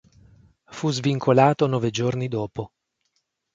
Fu 0.65 0.89
svincolato 0.89 1.67
nove 1.67 1.91
giorni 1.91 2.27
dopo. 2.27 2.71